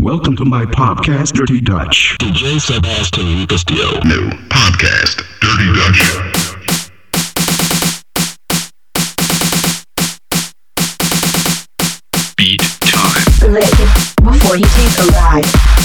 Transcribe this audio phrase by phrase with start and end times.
[0.00, 2.16] Welcome to my podcast, Dirty Dutch.
[2.18, 4.00] DJ Sebastian Castillo.
[4.04, 6.16] New podcast, Dirty Dutch.
[12.38, 13.52] Beat time.
[13.52, 15.79] Lick it before you take a ride.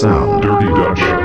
[0.00, 0.42] Sound.
[0.42, 1.17] Dirty Dutch.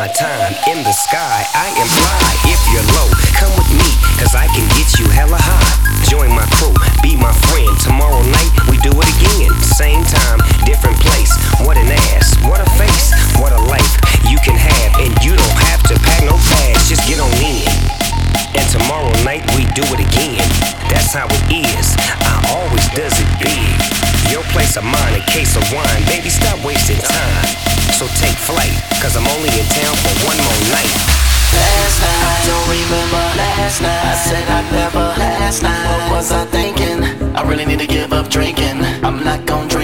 [0.00, 0.56] My time.
[0.64, 2.32] In the sky, I am fly.
[2.48, 3.84] If you're low, come with me,
[4.16, 5.76] cause I can get you hella high.
[6.08, 6.72] Join my crew,
[7.04, 7.68] be my friend.
[7.84, 9.52] Tomorrow night, we do it again.
[9.60, 11.28] Same time, different place.
[11.68, 13.92] What an ass, what a face, what a life
[14.24, 15.04] you can have.
[15.04, 17.60] And you don't have to pack no bags, just get on in.
[18.56, 20.40] And tomorrow night we do it again.
[20.88, 21.92] That's how it is.
[22.24, 23.68] I always does it big.
[24.32, 26.02] Your place of mine, a case of wine.
[26.08, 27.70] Baby, stop wasting time.
[28.00, 28.72] So take flight,
[29.04, 30.92] cause I'm only town for one more night.
[31.56, 34.04] Last night, I don't remember last night.
[34.12, 35.84] I said I'd never last night.
[35.88, 36.98] What was I thinking?
[37.34, 38.78] I really need to give up drinking.
[39.06, 39.79] I'm not gonna drink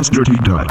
[0.00, 0.69] podcast, Dirty Dutch.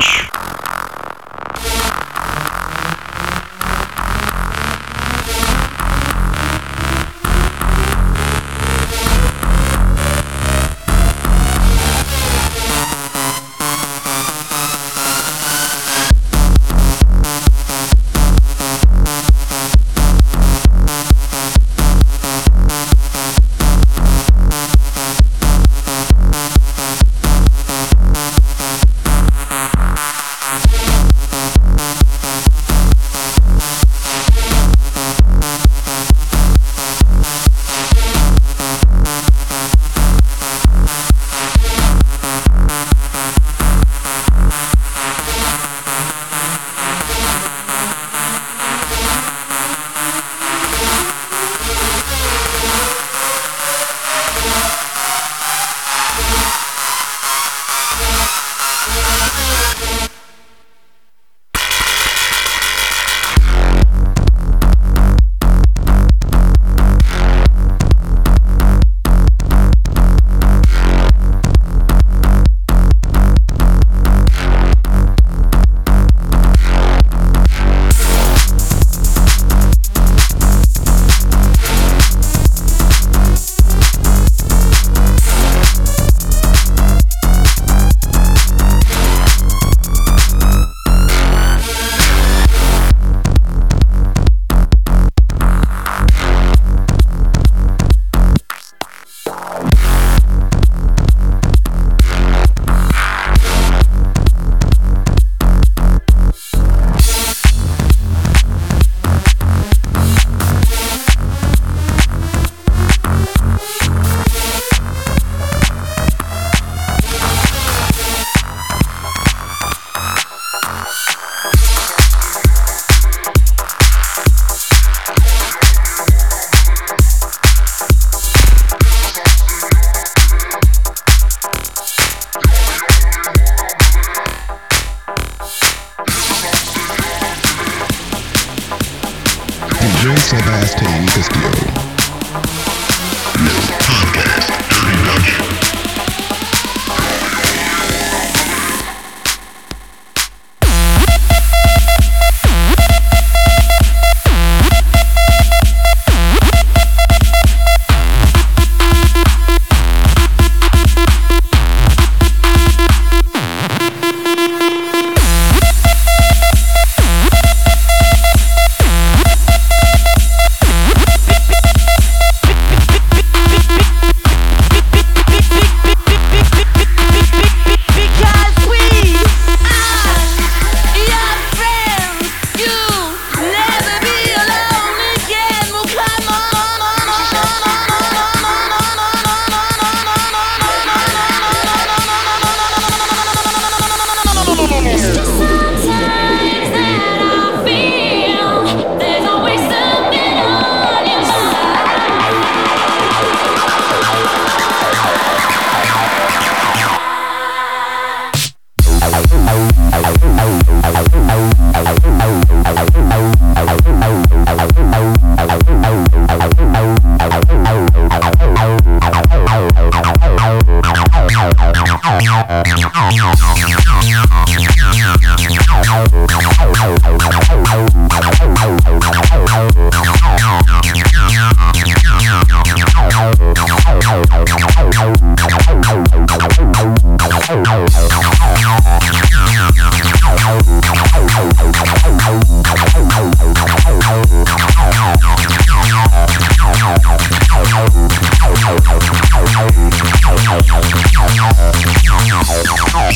[140.00, 141.99] DJ Sebastian Castillo.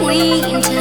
[0.00, 0.77] between